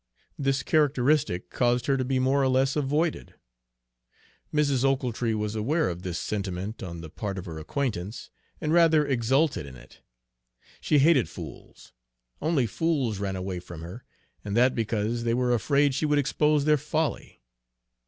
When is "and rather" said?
8.59-9.05